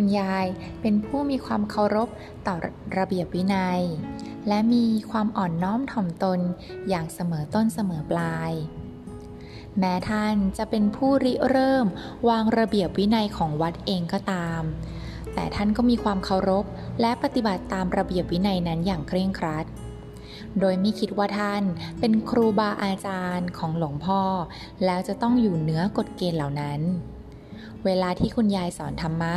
[0.00, 0.46] คุณยาย
[0.82, 2.08] เป็นผู้มีความเคารพ
[2.46, 2.54] ต่อ
[2.98, 3.82] ระเบียบวินัย
[4.48, 6.40] และมีความอ่อนน้อมถ่อมตน
[6.88, 8.52] อย่างเสมอต้นเสมอปลาย
[9.78, 11.86] แม้ท่านจะเป็นผู้ริเริ่ม
[12.28, 14.62] วางระเบียบวินัยของวัดเองก็ตาม
[15.34, 16.64] แต่ท่านก็มีความเคารพ
[17.00, 19.66] และปฏิบัติตามระเบียบวินัยนั้นอย่างเคร่งครัด
[20.60, 21.62] โดยไม่คิดว่าท่าน
[22.00, 24.22] เป็นครูบาอาจารย์ของหลวงพ่อ
[24.84, 26.82] แล้วจะต้องอยู่เหนือกฎเกณฑ์เหล่านั้น
[27.84, 29.36] เวลาที่คุณยายสอนธรรมะ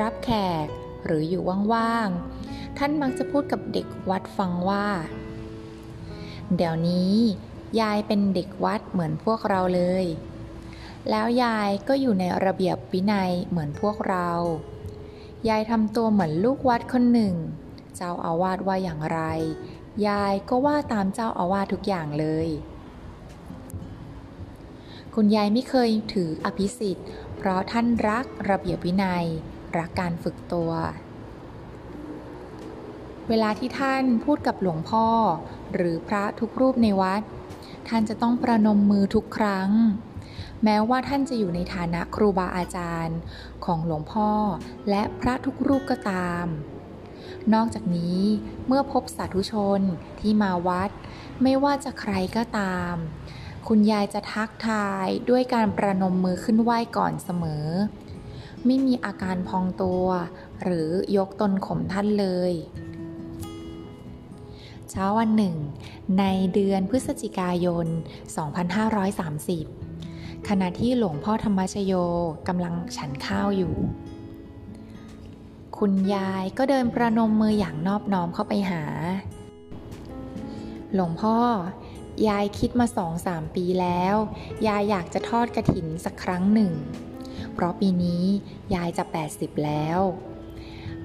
[0.00, 0.30] รับแข
[0.64, 0.66] ก
[1.04, 1.42] หรืออยู่
[1.72, 4.86] ว่างๆ ท่านมักจะพูดกับเด็กวัดฟังว่า
[6.56, 7.14] เดี๋ยวนี้
[7.80, 10.04] ยายเป็นเด็กวัดเหมือนพวกเราเลย
[11.10, 14.30] แล้วยายก็อยู่ในระเบียบวินัยเหมือนพวกเรา
[15.48, 17.34] ยายทำตัวเหมือนลูกวัดคนหนึ่ง
[17.96, 19.20] เจ้าอาวาสว่าอย่างไร
[20.06, 22.48] ยายก็ว่าตามเจ้าอาวาสทุกอย่างเลย
[25.14, 29.26] คุณยายไม่เคยถืออภิสิทธิ์ เพราะท่านรักระเบียบวินัย
[29.78, 30.72] รักการฝึกตัว
[33.28, 35.06] เวลาที่ท่านพูดกับหลวงพ่อ
[35.74, 37.22] หรือพระทุกรูปในวัด
[37.88, 39.70] ท่านจะต้องประนมมือทุกครั้ง
[40.64, 43.18] แม้ว่าท่านจะอยู่ในฐานะครูบาอาจารย์
[43.64, 44.30] ของหลวงพ่อ
[44.90, 46.46] และพระทุกรูปก็ตาม
[47.54, 48.20] นอกจากนี้
[48.66, 49.80] เมื่อพบสาธุชน
[50.20, 50.90] ที่มาวัด
[51.42, 52.94] ไม่ว่าจะใครก็ตาม
[53.68, 57.66] คุณยายจะทักทายด้วยการประนมมือขึ้นไหว้ก่อนเสมอ
[58.66, 60.04] ไม่มีอาการพองตัว
[60.62, 62.52] หรือยกตนข่มท่านเลย
[64.90, 65.56] เช้าวันหนึ่ง
[66.18, 67.86] ในเดือนพฤศจิกายน
[69.56, 71.92] 2530 ขณะที่หลวงพ่อธรรมชโย
[72.48, 73.74] กำลังฉันข้าวอยู่
[75.78, 78.82] คุณยายก็เดินประนมมืออย่างนอบน้อมเข้าไปหา
[80.94, 81.36] หลวงพ่อ
[82.28, 84.14] ยายคิดมาสองสามปีแล้ว
[84.66, 86.72] ยายอยากจะทอดกระถินสักครั้งหนึ่ง
[87.52, 88.24] เพราะปีนี้
[88.74, 89.04] ยายจะ
[89.34, 90.00] 80 แล้ว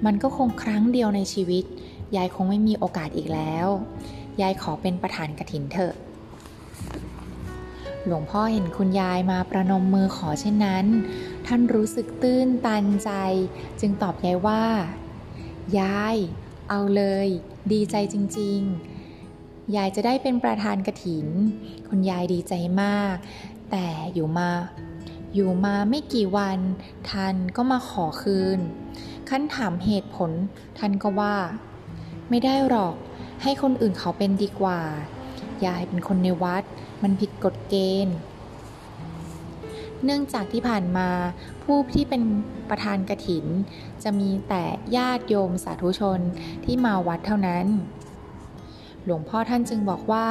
[0.06, 1.66] มันก็คงครั้งเดียวในชีวิต
[2.16, 3.68] ยายคงไม่มีโอกาสอีกแล้ว
[4.42, 5.94] ยายขอเป็นประธานกระถินเถอะ
[8.06, 10.86] หลวงพ่อเห็นคุณยายมาประนมมือขอเช่นนั้น
[11.48, 13.12] ท่านรู้สึกตื้นตันใจ
[13.80, 14.64] จึงตอบยายว่า
[15.80, 16.16] ยาย
[16.70, 17.28] เอาเลย
[17.72, 18.60] ดีใจจริง
[18.90, 18.95] ๆ
[19.76, 21.28] ยายจะได้เป็นประธานกระถิน
[21.90, 23.16] คุณยายดีใจมาก
[23.72, 24.50] แต่อยู่มา
[25.34, 26.60] อยู่มาไม่กี่วัน
[27.10, 28.60] ท่านก็มาขอคืน
[29.30, 30.32] ขั้นถามเหตุผล
[30.78, 31.36] ท่านก็ว่า
[32.30, 32.96] ไม่ได้หรอก
[33.44, 34.80] ให้คนอื่นเขาเป็นดีกว่า
[35.66, 36.64] ยายเป็นคนในวัด
[37.04, 37.76] มันผิดกฎเก
[38.06, 38.18] ณฑ์
[40.04, 41.10] เนื่องจากที่ผ่านมา
[41.64, 42.22] ผู้ที่เป็น
[42.70, 43.46] ประธานกระถิน
[44.04, 44.64] จะมีแต่
[44.96, 46.20] ญาติโยมสาธุชน
[46.66, 47.66] ที่มาวัดเท่านั้น
[49.06, 50.28] หลวงพ่อท่านจึงบอกว่า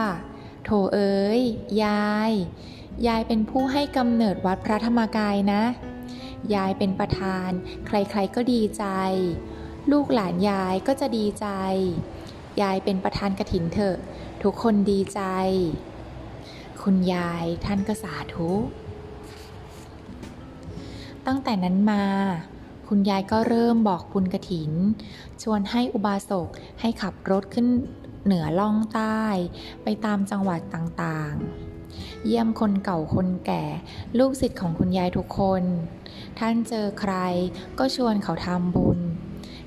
[0.65, 1.41] โถเอ๋ย
[1.85, 2.33] ยาย
[3.07, 5.62] ยายเป็นผู้ให้กำเนิดวัดพระธรรมกายนะ
[6.55, 7.51] ยายเป็นประธาน
[7.87, 8.85] ใครๆก็ดีใจ
[9.93, 11.47] ลูกหลานยายก็จะดีใจ
[12.62, 13.97] ยายเป็นประธานกระถินเถอะ
[14.43, 15.21] ทุกคนดีใจ
[16.83, 18.51] คุณยายท่านก็สาธุ
[21.27, 22.05] ตั้งแต่นั้นมา
[22.89, 24.73] คุณยายก็เริ่มบอกบุญกระถิน
[25.43, 26.49] ชวนให้อุบาสก
[26.81, 27.67] ให้ขับรถขึ้น
[28.25, 29.23] เหนือล่องใต้
[29.83, 33.65] ไปตามจังหวัดต่างๆ เยี่ยมคนเก่าคนแก่
[34.19, 35.62] ลูกศิษย์ของคุณยายทุกคน
[36.39, 37.15] ท่านเจอใคร
[37.79, 39.01] ก็ชวนเขาทำบุญ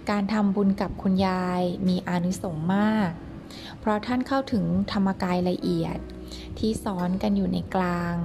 [0.09, 3.11] การทำบุญกับคุณยายมีอานิสงส์มาก
[3.79, 5.97] เพราะท่านเข้าถึงธรรมกายละเอียด
[6.59, 8.15] ที่สอนกันอยู่ในกลาง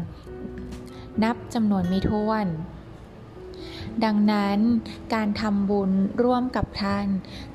[1.22, 2.46] นับจำนวนไม่ถ้วน
[4.04, 4.58] ดังนั้น
[5.14, 5.90] การทำบุญ
[6.22, 7.06] ร่วมกับท่าน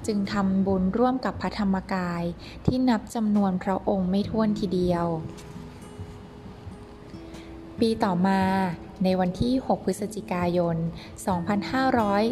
[0.07, 2.23] จึงทำบุญร่วมกับพระธรรมกาย
[2.65, 5.07] ที่นับจำนวนพระองค์ไม่ท้วนทีเดียว
[7.79, 8.41] ปีต่อมา
[9.03, 10.75] ในวันที่ 6 พฤศจิกายน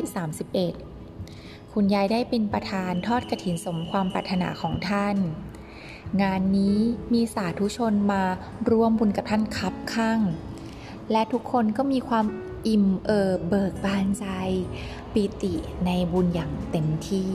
[0.10, 5.16] 2531 คุณยายได้เป็นประธานทอดกระถินสมความปรารถนาของท่าน
[6.22, 6.78] งานนี้
[7.14, 8.24] มีสาธุชนมา
[8.70, 10.20] ร่วมบุญกับท่านคับข้าง
[11.12, 12.26] และทุกคนก็มีความ
[12.68, 14.26] อิ่มเอิบเบิกบานใจ
[15.14, 15.54] ปิติ
[15.86, 17.32] ในบุญอย่างเต็มที่